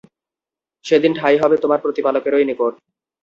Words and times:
সেদিন 0.85 1.11
ঠাঁই 1.15 1.37
হবে 1.37 1.55
তোমার 1.57 1.79
প্রতিপালকেরই 1.83 2.45
নিকট। 2.49 2.73